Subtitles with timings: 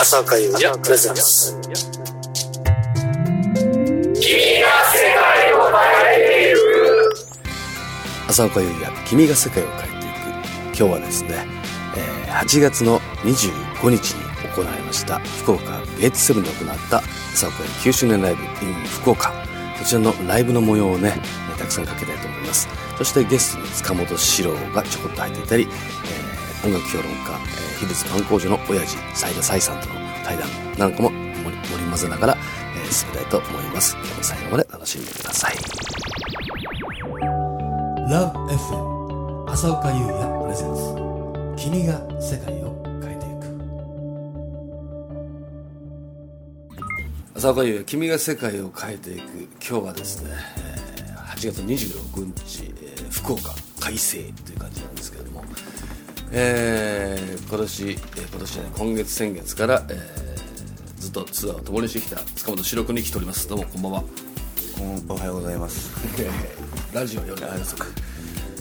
[0.00, 1.56] 浅岡優也プレゼンス
[8.28, 10.10] 浅岡優也君が世界を変えてい
[10.72, 10.76] く。
[10.78, 11.30] 今日はですね、
[11.96, 14.22] えー8月の25日に
[14.54, 19.30] 行われました福岡ゲートセブンで行った浅岡優9周年ライブ in 福岡。
[19.78, 21.14] こちらのライブの模様をね
[21.50, 22.68] えーたくさんかけたいと思います。
[22.98, 25.97] そしてゲストに塚本史郎がちょこっと入っていたり、えー
[26.64, 31.16] 音楽評論家、えー、秘仏観光所の親父斉田彩さんとの対談なんかも盛
[31.50, 33.96] り盛り混ぜながら、えー進めたいと思います。
[33.96, 35.54] 今日も最後まで楽しんでください。
[38.08, 43.28] Love FM 浅岡優也プレゼンス君が世界を変えてい
[47.34, 47.38] く。
[47.38, 49.48] 浅岡優也君が世界を変えていく。
[49.60, 55.44] 今日はですね、えー8月26日、えー福岡快晴という感じなんですけれども、
[56.32, 60.28] えー今年、えー今年じゃない今月先月から、えー
[60.98, 63.48] ずっとツアーを共にしてきた塚本四六に来ております。
[63.48, 64.02] どうもこんばんは。
[65.08, 65.90] おはようございます。
[66.92, 67.84] ラジオよりあそま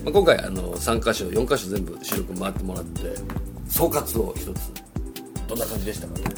[0.07, 3.15] あ、今回あの3箇所4箇所全部四六回ってもらって
[3.67, 4.47] 総括を一つ
[5.47, 6.13] どんな感じでしたか？
[6.13, 6.29] ねな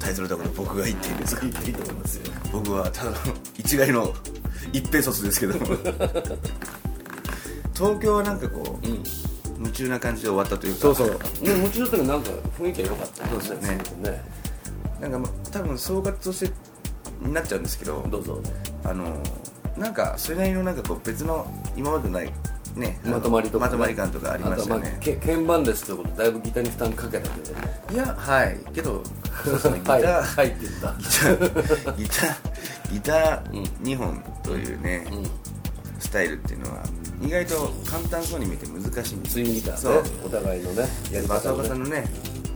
[0.00, 1.46] タイトルだから僕が言っていいんですか？
[1.46, 2.22] いいと思いますよ。
[2.52, 3.16] 僕はただの
[3.56, 4.12] 一概の
[4.72, 5.54] 一平卒ですけど
[7.72, 8.86] 東京はなんかこう、
[9.58, 10.80] 夢中な感じで終わったというか。
[10.80, 11.08] そうそう。
[11.42, 13.68] ねもちろんだけどなんか雰囲気が良かったそうですよね
[14.10, 14.24] ね。
[15.00, 16.52] なんかま多分総括として
[17.20, 18.40] になっちゃうんですけどどうぞ。
[18.84, 19.16] あの
[19.76, 21.46] なんかそれなりのなんかこう別の
[21.76, 22.32] 今までない
[22.76, 24.90] ねまとまりとか、ね、まとまり感とかありましたよね。
[24.90, 27.82] まあけ鍵盤ですということでだいぶギターに負担かけたけどね。
[27.92, 28.58] いやはい。
[28.74, 29.02] けど
[29.44, 30.94] そうですねギタはいー、はいって言った。
[30.98, 33.50] ギターギターギター
[33.82, 35.06] 2本というね、
[35.98, 36.84] スタイルっていうのは
[37.22, 40.02] 意外と簡単そうに見えて難しいんですツインギターそう。
[40.02, 41.60] ねお互いのねやり松方をね。
[41.60, 42.04] 岡さんのね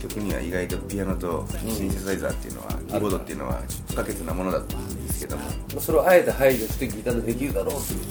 [0.01, 5.43] 曲には意外とピアノとシンセサイザーっていうのは、キーボードっていうのは不可欠なものだったんですけども。
[5.43, 8.01] まあそれをあえて排除してギターでできるだろうという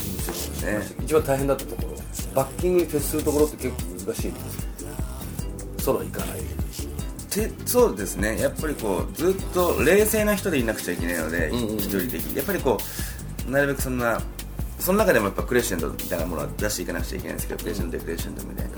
[1.03, 1.97] 一番大変だったところ。
[2.35, 5.85] バッキングに徹するところって結構難しいんです。
[5.85, 6.41] ソロいかない。
[7.31, 8.41] てそうですね。
[8.41, 11.79] やっぱりこうずっと冷静な人でいなくちゃいけないので、んうん。
[11.79, 12.37] 一人的に。
[12.37, 12.79] やっぱりこ
[13.49, 14.21] うなるべくそんな
[14.81, 18.73] その中でもやっぱクレッシェンドみたいなものは出していかなくちゃいけないんですけどクレッシェンドデクレッシェンドみたいな、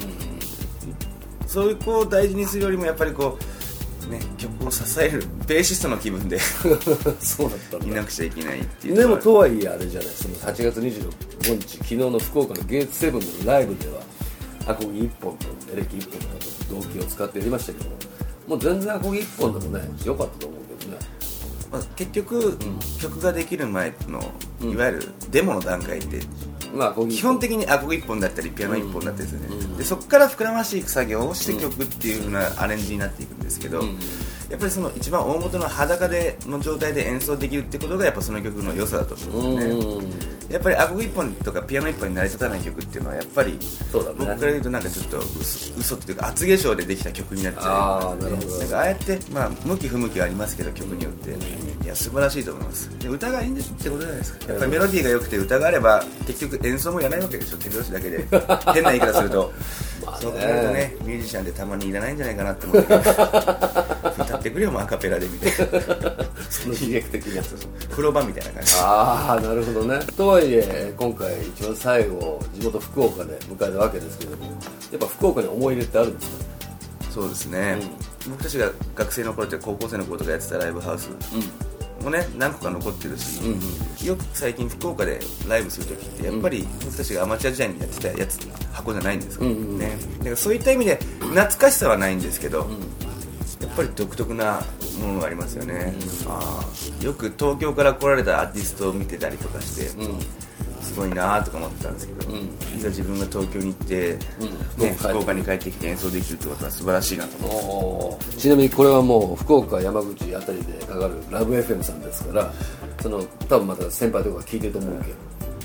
[1.47, 6.39] そういうこう大事にするよりもやっぱりこうね曲を支えるベーシストの気分で
[7.21, 14.03] そうだったいなくちゃいけないっていうでもとはいえあれじゃないその8月25日昨日の福岡のゲートセブンのライブでは
[14.67, 17.91] アコギ1本とエレキ1本と動機を使ってやりましたけど
[18.47, 20.62] もう全然アコギ1本でもね良かったと思う
[21.73, 22.59] まあ、結局、
[23.01, 24.21] 曲ができる前の
[24.71, 26.21] いわゆるデモの段階って
[26.75, 33.83] ま基本的にアコギ1本だったりピアノ1本だったりですよね、でそこから膨らましていく作業をして曲っていう風なアレンジになっていくんですけど、
[34.53, 40.07] やっぱりその一番大元の裸での状態で演奏できるってことがやっぱその曲の良さだと思うんです
[40.49, 43.59] ね、やっぱりアコギ1本とかピアノ1本に成り立たない曲っていうのはやっぱり
[43.91, 44.17] そうだね。
[44.19, 47.65] 僕から言うとなんかちょっと嘘嘘っていうか厚化粧でできた曲になっちゃう。
[47.65, 48.59] あーなるほど。
[48.59, 51.31] だからああやって、まあ、向き不向きはありますけど曲によって。
[51.31, 52.99] いや素晴らしいと思います。
[52.99, 54.53] で歌がいいんですってことじゃないですか。
[54.53, 57.57] やっぱりメロディーが良くて歌があれば結局演奏もやらないわけでしょ。
[57.57, 58.27] 手拍子だけで。
[58.75, 59.53] 変な言い方すると
[60.05, 60.23] まあね。
[60.23, 63.01] そう考えるとねミュージシャンでたまにいらないんじゃないかなって思うけど。
[64.23, 65.57] 歌ってくれよもうアカペラでみたいな。
[66.51, 67.43] その刺激的な
[67.91, 68.75] 風呂場みたいな感じ。
[68.79, 70.01] ああなるほどね。
[70.17, 74.51] とはいえ今回一番最後地元福岡で迎えたわけですけどもや
[74.97, 76.35] っぱ福岡に思い入れってあるんですか？
[77.13, 77.77] そうですね、
[78.27, 81.11] 僕たちが学生の頃って高校生の頃とかやってたライブハウス
[82.03, 83.41] もね何個か残ってるし、
[84.05, 88.39] よく最近福岡でライブする時ってやっぱり僕たちがアマチュア時代にやってたやつ
[88.73, 89.97] 箱じゃないんですよ、ね。
[90.19, 92.65] だからそういった意味で懐かしさはないんですけど、や
[93.69, 94.63] っぱり独特な
[95.01, 95.95] ものがありますよね、
[96.27, 99.91] あーよく東京から来られたアーティストを見てたりとかして、
[100.93, 104.19] すごいなーとか思ってたんですけど、いざ自分が東京に行って、ね、
[104.77, 108.37] 福岡福岡に帰ってきて演奏できるってことは素晴らしいなと思って。
[108.37, 112.53] ちなみにこれはもう福岡山口あたりでかかるラブ FM さんですから
[113.01, 115.11] その多分また先輩とか聞いてると思うけ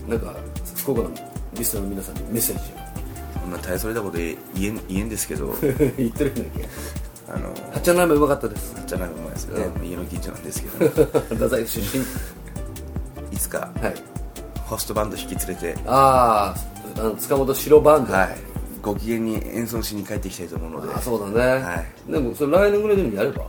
[0.04, 0.40] どなんか
[0.76, 1.12] 福岡の
[1.56, 2.72] リスナーの皆さんにメッセージ
[3.42, 6.68] そんな大それたこと言え言え言えんですけどを 言ってるんだっけ？
[7.30, 8.74] あのはっちゃんラーメンうまかったです。
[8.86, 10.88] じゃないもんですけど、家の近所なんですけど
[11.36, 12.04] 太宰府出身。
[13.34, 13.96] いつかはい
[14.68, 18.38] ホストバンド引き連れて、あーあの塚本白バンド、はい、
[18.82, 20.94] ご機嫌に演奏しに帰ってきたいと思うので。
[20.94, 23.46] あそうだね、はでもそれ来年ぐらいにやれば？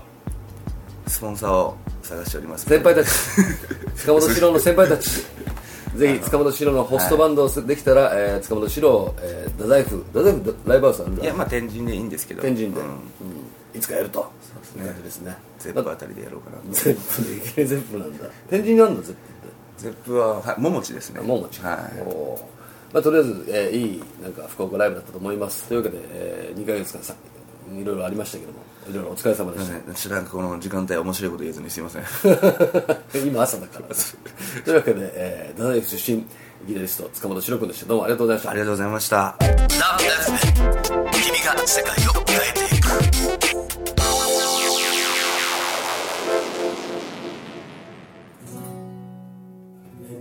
[1.06, 2.66] スポンサーを探しております。
[2.66, 3.08] 先輩たち。
[3.96, 5.10] 塚本四郎の先輩たち。
[5.96, 12.42] ぜひ塚本史郎のホストバンドをできたら、えー塚本史郎、えー、太宰府太宰府ライブハウスあるいやまあ天神でいいんですけど。
[12.42, 12.86] 天神で、うん。
[12.86, 12.94] うん。
[13.74, 14.20] いつかやると。
[14.20, 14.28] そ
[14.80, 15.02] うですね。
[15.02, 15.36] ですね。
[15.58, 16.58] ゼップあたりでやろうかな。
[16.72, 18.24] ゼップでいきなりゼップなんだ。
[18.50, 19.14] 天神にあるんだゼ
[19.78, 21.20] ゼップは、はい、ももちですね。
[21.20, 21.60] ももち。
[21.60, 21.78] はい。
[22.92, 25.64] まあ、とりあえず、えーいいなんか福岡ライブだったと思います。
[25.68, 27.14] というわけで、え2ヶ月間さ
[27.76, 28.58] いろいろありましたけども
[28.88, 32.02] いろいろお疲れ様でした、ね知らんこの時間帯面白いこと言えずにすいません。
[33.30, 33.94] 今朝だから
[34.64, 36.26] というわけで、えー、太宰府出身
[36.66, 37.86] ギタリスト塚本史郎君でした。
[37.86, 38.50] どうもありがとうございました。
[38.50, 39.36] ありがとうございました。
[41.12, 42.67] 君が世界を変えて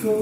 [0.05, 0.13] 言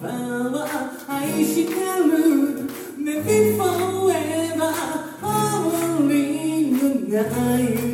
[0.00, 0.08] 葉
[0.48, 0.64] は
[1.06, 4.72] 愛してる Maybe forever
[5.20, 6.82] 終わりの
[7.12, 7.93] ない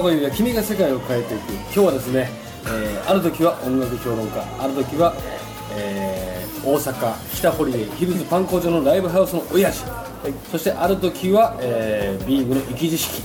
[0.00, 1.52] 朝岡優也君が世界を変えていく。
[1.52, 2.30] 今日はですね、
[2.64, 5.12] えーある時は音楽評論家ある時は、
[5.76, 9.84] えー大阪北堀江ヒルズパン工場のライブハウスの親父、
[10.50, 13.22] そしてある時は、えー、ビームの生き字式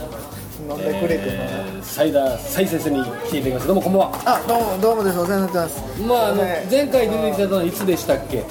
[0.69, 4.21] 飲んでくれてえー、サイダーサイ先生に来ていただきましたどうもこんばんは。
[4.25, 5.19] あどうもどうもです。
[5.19, 6.01] お世話になってます。
[6.01, 8.43] まああのはい前回出ていただいたのはいつでしたっけ？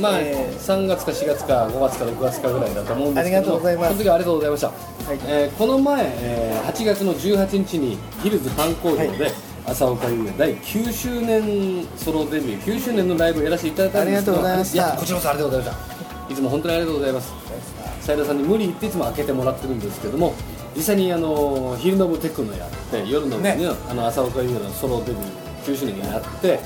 [0.00, 0.58] まあ、えー。
[0.58, 3.88] 3月か4月か5月か6月かぐらいだと思うんですけどありがとうございます。
[3.88, 4.72] その時はありがとうございました、い。
[5.26, 9.32] えーこの前、えー8月の18日にヒルズパン工場で、はい。
[9.66, 14.78] 朝岡優也第9周年ソロデビュー9周年のライブをやらせていただいたんですけどありがとうございました。
[14.78, 15.86] やこちらこそありがとうございまし
[16.28, 16.32] た。
[16.32, 17.34] いつも本当にありがとうございます。
[18.00, 20.34] 斉田さんに無理言っていつも開けてもらってるんですけども
[20.74, 23.68] 実際にあの昼の部テクノやって夜の部ねね。
[23.88, 26.58] あの朝岡優也のソロデビュー9周年やって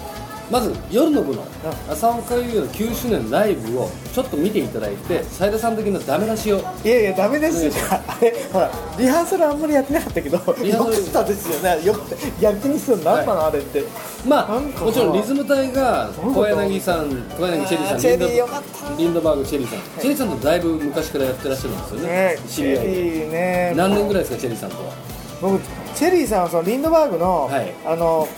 [0.50, 1.42] まず夜の部の
[1.88, 7.64] 朝岡優也の9周年ライブをちょっと見ていただいて斉田さん的なダメ出しをいやいやダメです。
[7.64, 10.44] よあれほらリハーサルあんまりやってなかったけどよ
[10.84, 11.84] くしたですよね。
[11.84, 12.00] よく
[12.40, 13.82] 逆にするの何なのあれって。
[14.26, 18.96] まあもちろんリズム隊が小柳さん小柳チェリーさんリンドよかった。
[18.96, 22.92] リンドバーグチェリーさん、チェリーさんとだいぶ昔からやってらっしゃるんですよねね知り合いで。
[23.28, 23.74] ね。
[23.76, 24.92] 何年ぐらいですかチェリーさんとは？
[25.40, 25.60] 僕
[25.94, 27.74] チェリーさんはそのリンドバーグの、はい。
[27.86, 28.28] あの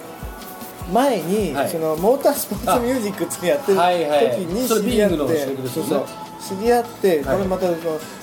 [0.93, 1.69] 前に、はい。
[1.69, 4.31] そのモータースポーツミュージックってやってるはいはい。
[4.31, 5.87] 時に知り合って、ビーイングの仕事ですよね。
[5.89, 5.99] そう
[6.47, 6.59] そう。
[6.59, 7.79] 知り合って、これまたその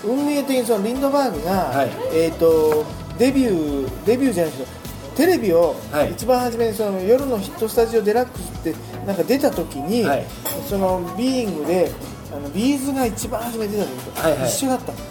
[0.06, 1.90] 運命的にそのリンドバーグが、はい。
[2.14, 2.86] えっ、と
[3.18, 4.84] デビューデビューじゃないですけど
[5.16, 6.12] テレビをはい。
[6.12, 10.26] 一番初めにその夜のヒットスタジオデラックスってなんか出た時に、はい。
[10.70, 11.92] そのビーイングで
[12.32, 14.50] あのビーズが一番初めに出た時とはいはい。
[14.50, 15.10] 一緒だったんだね、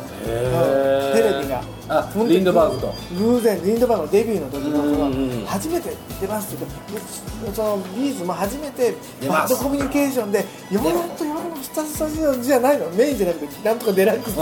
[1.12, 1.62] テレビが
[1.99, 2.95] あリンドバーグと。
[3.19, 7.03] 偶然リンドバーグのデビューの時の初めて出ますって言っ
[7.51, 8.95] てそのビーズも初めて
[9.29, 12.89] バッドコミュニケーションでヨーロッパヨーロッパスタスタジオじゃないの。
[12.91, 14.41] メインじゃなくてなんとかデラックス出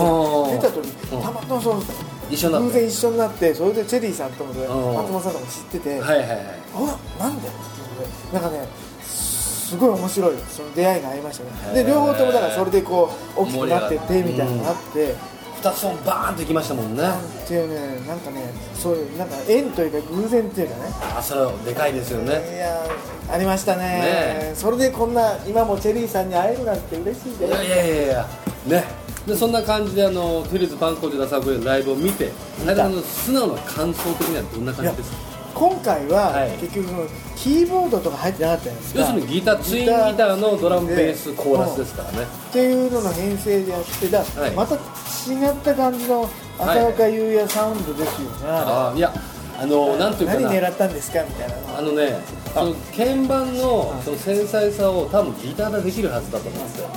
[0.59, 1.23] た時うん。
[1.23, 1.83] たまたまその
[2.31, 4.69] 一緒偶然一緒になってそれでチェリーさんともでん。
[4.69, 6.39] 松本さんとも知っててはいはいはい。
[6.75, 8.69] あなんでっていうのでなんかね
[9.03, 11.85] すごい面白いその出会いがありましたね。
[11.85, 15.15] で両方ともだからそれでこう大きくなってってみたいなのがあって
[15.63, 17.03] 2つともバーンといきましたもんね。
[17.03, 20.83] なんていうねなんかねそういうなんか縁というか偶然っていうかね。
[21.19, 22.33] あそれはでかいですよね。
[22.33, 23.83] いやーありましたね。
[23.83, 28.27] ねそれでこんな今もチェリーさんに会えるなんて嬉しいですいやいやいやいや。
[28.67, 28.85] ね。
[29.27, 35.17] でそんな感じであのフィルズパン工場で朝岡優ライブを見て斉田さんの素直な感想的にはどんな感じですか？
[35.61, 36.53] 今回は、はい。
[36.53, 39.01] 結局そのキーボードとか入ってなかったじゃないですか。
[39.01, 42.19] 要するにギターツインギターのドラムベースコーラスですからね。
[42.23, 44.51] っていうのの編成でやってだ、はい。
[44.53, 49.13] また違った感じの浅岡優也サウンドですよね、ああいや
[49.61, 50.41] あのなんていうかな。
[50.49, 52.17] 何狙ったんですかみたいなのあのね
[52.55, 56.89] その鍵盤のその繊細さを多分ギターでできるはずだと思うんですよ。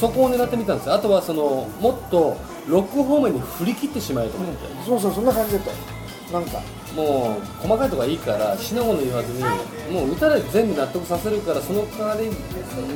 [0.00, 0.94] そこを狙ってみたんですよ。
[0.94, 6.32] あとはそのもっとロック方面に振り切ってしまえと思って、そうそうそんな感じだった。
[6.32, 6.62] なんか
[6.94, 9.42] もう細かいとこはいいからしなごの言わずに
[9.90, 12.30] もう歌で全部納得させるからその代わり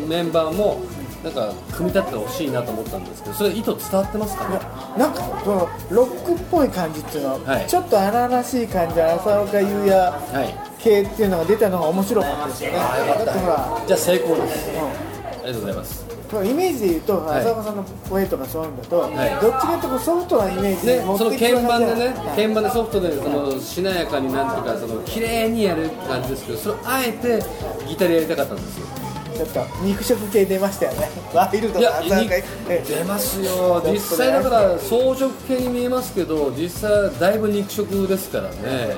[0.06, 0.82] メンバーも
[1.24, 4.48] なんか組み立ててほしいなと思ったんですけどそれ意図伝わってますか？
[4.48, 4.60] ね
[4.98, 10.54] なんかそのロックっぽい感じっていうのは、はいちょっと荒々しい感じ浅岡優也はい。
[10.78, 12.78] 系っていうのが出たのが面白かったですよね。
[12.78, 13.24] あよかった。
[13.24, 14.70] だってほら、じゃあ成功です。
[14.70, 16.04] うありがとうございます。
[16.04, 16.05] ん、
[16.44, 17.40] イメージで言うと、はい。
[17.40, 19.12] 浅岡さんの声とかそういうんだと、はい。
[19.40, 22.36] どっちかっていうとソフトなイメージねに持っその鍵盤でねはい。
[22.36, 27.42] 鍵盤でソフトでそのしなやかになんていうかその綺麗にやる感じですけどそれをあえて
[27.88, 29.05] ギターでやりたかったんですよ
[29.36, 31.10] ちょっと肉食系出ましたよね。
[31.34, 33.82] ワイルドいやな出ますよ。
[33.92, 38.96] 実際だから装飾系に見えますけど実際はだいぶ肉食ですからね。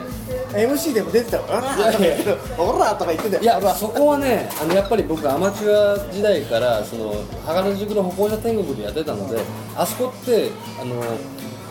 [0.52, 3.42] MC でも出てたか ら「オラ!」とか言って「オラ!」とか言ってたよ。
[3.42, 7.14] いやそこはねあのやっぱり僕アマチュア時代からその
[7.46, 9.38] 原宿の歩行者天国でやってたので
[9.76, 10.94] あそこってあの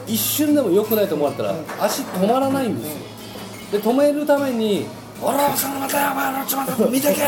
[0.06, 2.98] 一瞬でも良くないと思われたら足止まらないんですよ。
[3.72, 4.86] で止めるために
[5.22, 7.22] 「おらそのまたよお前らちょっと見てけ!」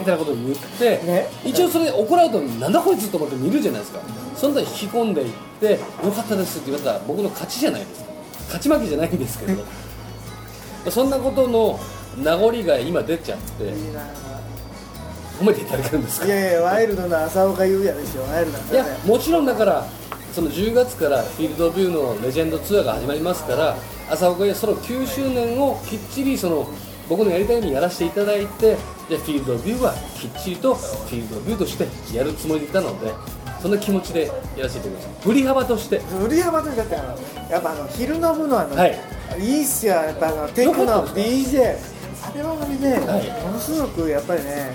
[0.00, 1.28] みたいなことを言って、ね。
[1.44, 4.00] 一応それで怒られるとなんだこいつと思って見るじゃないですか。
[4.36, 5.72] その時引き込んでいって
[6.04, 8.06] 「よかったです」って言われたら僕の勝ちじゃないですか。
[8.46, 9.62] 勝ち負けじゃないんですけど。
[10.90, 11.78] そんなことの
[12.22, 13.72] 名残が今出ちゃって
[15.40, 16.26] 褒めていただけるんですか？
[16.26, 18.64] いやいやワイルドな浅岡優也ですよワイルドな。
[18.72, 19.86] いやもちろんだから
[20.34, 23.76] その10月からフィールドビューのレジェンドツアーが始まりますから
[24.10, 26.66] 朝岡優その9周年をきっちりその
[27.08, 28.76] 僕のやりたいようにやらせていただいて
[29.08, 33.12] でフィールドビューはきっちりとフィールドビューとしてやるつもりでいたので
[33.60, 36.00] そんな気持ちでやらせていただきました振り幅として。
[36.22, 38.98] 売り幅というかだってあのやっぱあの昼の部のあの、はい。
[39.38, 40.84] い、いっすよやっぱあのテクよか？
[40.84, 41.76] ノったで DJ
[42.22, 43.42] あれはあれで、はい。
[43.42, 44.72] ものすごくやっぱりね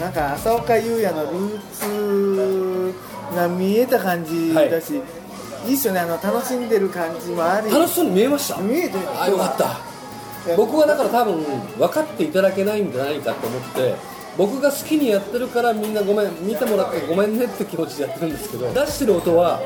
[0.00, 2.94] なんか浅岡優也のルーツ
[3.34, 4.94] が見えた感じだし、
[5.66, 7.70] い、いっすよねあの楽しんでる感じもあり。
[7.70, 8.60] 楽しそうに見えました。
[8.60, 9.87] 見えてあよかった
[10.56, 11.44] 僕はだから多分
[11.78, 13.94] 分かっていただけないんじゃないかと思って
[14.36, 19.60] 僕が好きにやってるからみんなごめん見てもらってごめんねって気持ちでやってるんですけど出してる音は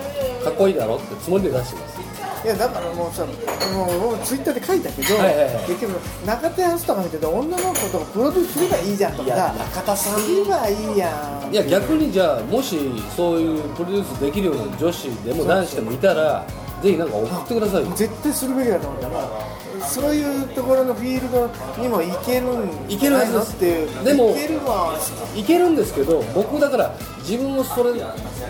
[0.45, 2.13] かっこいいだろってつもりで出してます。
[2.45, 5.65] いやだからもうさもうもうツイッターで書いたけど、はいはいはい。
[5.69, 5.93] 結局
[6.27, 10.21] 中田康とか見てて女の子とかプロデュースすればいいじゃんとかさ中田さん。
[10.21, 11.53] すればいいやん。
[11.53, 12.77] いや逆にじゃあもし
[13.17, 16.45] そういうプロデュースできるような女子でも男子でもいたら
[16.83, 17.93] ぜひなんか送ってくださいよ。
[17.95, 18.99] 絶対するべきだと思う。
[18.99, 21.49] んだからそういうところのフィールド
[21.81, 24.05] にも行けるんいけるはずですっていう。
[24.05, 24.61] でも行ける
[25.47, 27.93] けるんですけど僕だから自分もそれ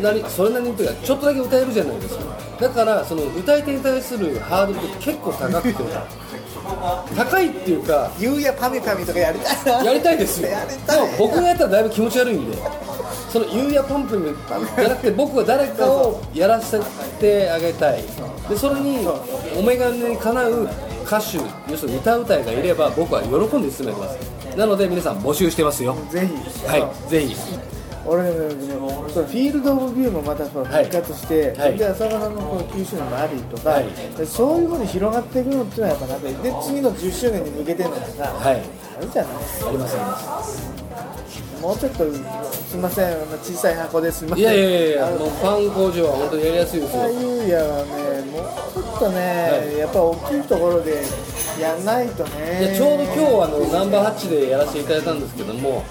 [0.01, 2.25] なりそれなりにというかちょっとだけ歌えるじゃないですか。
[2.61, 5.75] だからその歌い手に対するハードルって結構高くて。
[7.17, 10.49] 高いっていうかゆうやパミパミとかやりたいなやりたいですよ。
[10.49, 10.55] で
[10.97, 12.57] も僕がやったらだいぶ気持ち悪いんで
[13.33, 16.79] そのゆうやパンプンじゃなくて僕は誰かをやらせ
[17.19, 18.03] てあげたい。
[18.49, 18.99] でそれに
[19.57, 20.69] お眼鏡にかなう
[21.07, 21.39] 歌手
[21.71, 24.19] 要するに歌うたいがいれば僕は喜んで進めます。
[24.57, 25.97] なので皆さん募集してますよ。
[26.11, 26.67] ぜひ。
[26.67, 27.35] はいぜひ
[28.07, 28.39] 俺ねね
[29.13, 31.77] そのフィールド・オブ・ビューもまたその復活して、はい。
[31.79, 33.87] で浅川さんのこの9周年もありとか、はい。
[34.17, 38.63] でそういうふうに広がっていくのっていうのはやっぱなんかで次の10周年に向けてのがさ、はい。
[38.99, 40.73] あるじゃないありますあります。
[41.63, 47.03] もうちょっとすみませんあの小さい箱ですみませんいやいやいやあのもうパン工場は本当にやりやすいですよ。
[47.03, 48.43] ああいうやはねもう
[48.75, 49.79] ちょっとね、い。
[49.79, 51.03] やっぱ大きいところで
[51.61, 52.67] やんないとね。
[52.73, 55.85] でちょうど今日あのナンバーハッチでやらせていただいたんですけども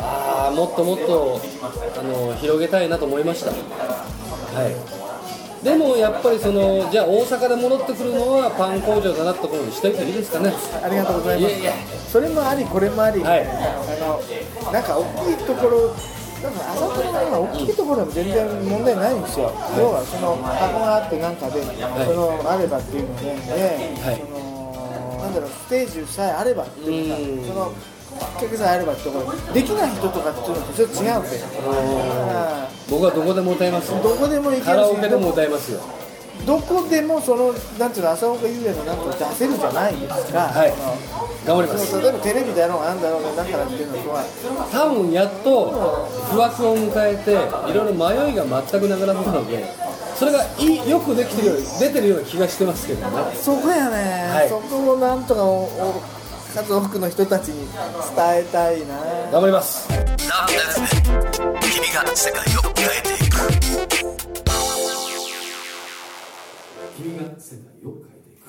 [0.00, 1.40] ああもっともっと
[1.98, 3.50] あの広げたいなと思いました。
[3.50, 4.74] はい。
[5.64, 10.52] でもやっぱりそのじゃあ大阪で戻ってくるのはパン工場だなってところにしておいていいですかね。
[10.82, 11.54] ありがとうございます。
[11.54, 11.72] いえいえ。
[12.12, 13.46] それもありこれもあり、はい。
[13.46, 13.50] あ
[14.64, 15.88] のなんか大きいところ
[16.42, 24.20] だから朝倉さんは大きいところでも全然問題ないんですよ、要はその箱があってなんかで、そのあればっていうので、はい。
[24.20, 27.48] そのなんだろうステージさえあればっていうかうん。
[27.48, 27.72] その
[28.18, 31.28] きっかけさえあればってところできない人とかっていうのとちょっと違うんで、
[32.32, 34.82] あ僕はどこでも歌いますどこでも行けカるし。
[34.82, 35.80] ラオケでも歌いますよ。
[36.46, 40.74] どこでもそのなんていうの浅岡優也のなんか出せるじゃないですか、はい。
[41.46, 42.00] 頑張ります。
[42.00, 44.22] 例えばテレビだろうがなんだろうがだからっていうのとは
[44.70, 45.98] 多分やっと
[46.30, 49.64] 不惑を迎えていろいろ迷いが全くなくなったので
[50.14, 53.34] それがいいよくできてるように出てるような気がしてますけどね。
[53.34, 54.48] そこやね、はい。
[54.48, 55.42] そこをなんとか
[56.56, 58.96] おお数多くの人たちに伝えたいな。
[59.30, 59.86] 頑張ります。
[59.90, 59.96] ラ
[60.46, 63.34] ブ FM 君が世界を変えていく？
[66.96, 68.48] 君が世界を変えていく。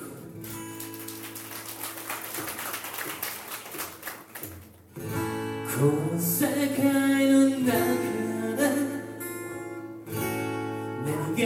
[5.68, 7.72] この世界の中
[8.56, 8.62] で
[11.04, 11.44] 何が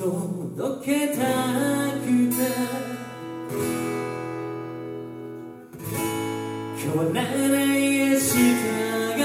[0.00, 2.40] 届けたくて。
[6.82, 7.28] 今日はない
[8.08, 8.24] 明日
[9.20, 9.22] が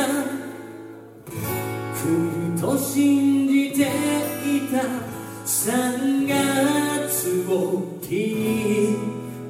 [1.95, 4.75] 来ると信じていた
[5.45, 7.53] 3月を
[8.01, 8.97] 機に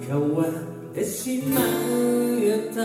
[0.07, 1.63] 変わってしまっ
[2.71, 2.77] た。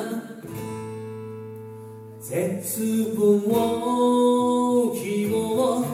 [2.22, 5.84] 絶望希望。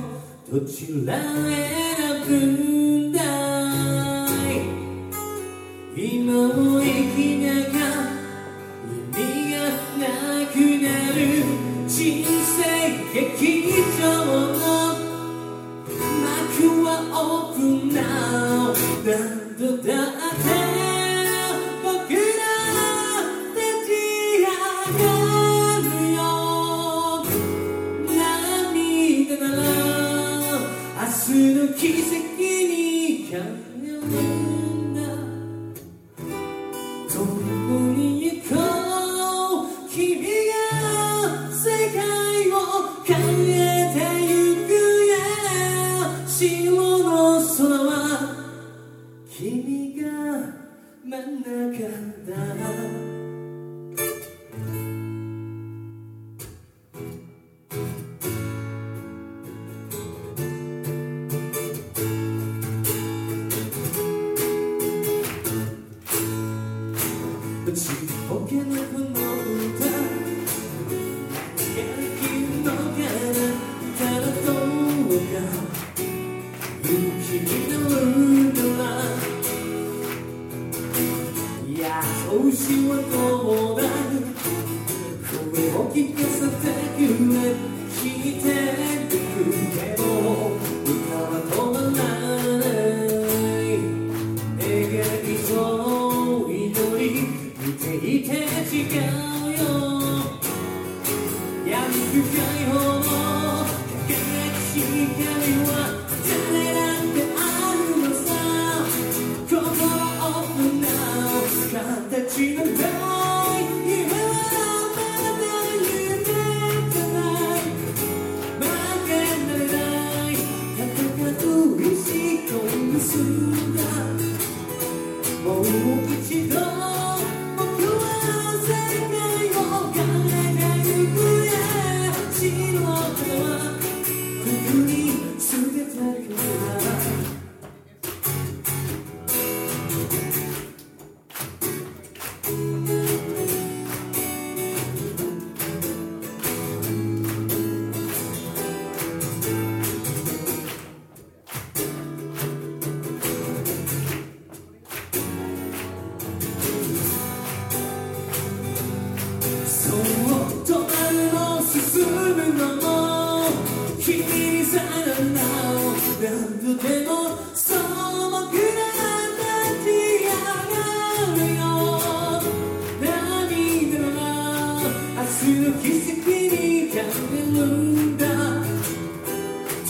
[0.48, 3.20] どちら選くんだ
[4.50, 4.58] い。
[5.96, 7.75] 今を生きながら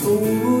[0.07, 0.56] 共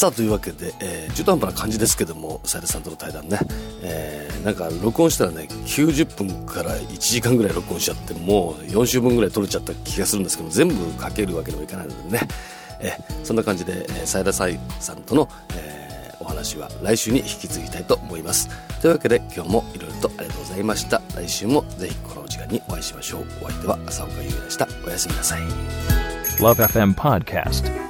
[0.00, 3.38] さあというわけで、えー中途半端な感じですけども斉田さんとの対談ね、
[3.82, 12.28] えーなんか録音したらね90分から1時間ぐらい録音しちゃってもう4週分ぐらい取れちゃった気がするんですけど全部かけるわけにもいかないのでね、
[12.80, 15.90] えーそんな感じで、えー、斉田彩さんとの、えー
[16.22, 18.48] お話は来週に引き継ぎたいと思います。
[18.82, 21.00] というわけで今日もいろいろとありがとうございました。
[21.14, 23.26] 来週もぜひこの時間にお会いしましょう。
[23.42, 24.68] お相手は浅岡優也でした。
[24.86, 25.40] おやすみなさい。
[26.40, 27.89] Love FM Podcast.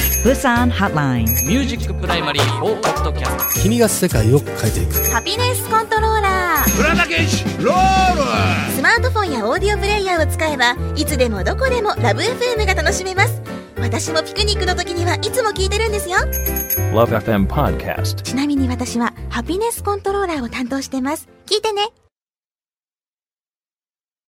[0.23, 1.25] Busan Hotline.
[1.47, 3.61] ミュージックプライマリー4ポッドキャスト。
[3.61, 4.93] 君が世界を変えていく。
[5.11, 6.67] ハピネスコントローラー
[8.75, 13.41] スマートフォンやオーディオプレイヤーを使えばいつでもどこでもラブ f m が楽しめます。
[13.79, 16.17] 私もピクニックの時にはいつも聞いてるんですよ。
[16.93, 18.21] Love FM Podcast.
[18.21, 21.27] ちなみに私はハピネスコントローラーを担当してます。
[21.47, 21.89] 聞いてね